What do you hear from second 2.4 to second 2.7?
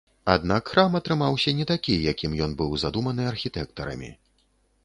ён